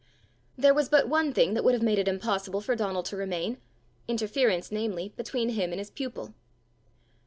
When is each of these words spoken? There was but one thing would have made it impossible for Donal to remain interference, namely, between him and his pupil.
There 0.57 0.73
was 0.73 0.89
but 0.89 1.07
one 1.07 1.31
thing 1.31 1.53
would 1.53 1.75
have 1.75 1.83
made 1.83 1.99
it 1.99 2.07
impossible 2.07 2.59
for 2.59 2.75
Donal 2.75 3.03
to 3.03 3.15
remain 3.15 3.59
interference, 4.07 4.71
namely, 4.71 5.09
between 5.15 5.49
him 5.49 5.71
and 5.71 5.77
his 5.79 5.91
pupil. 5.91 6.33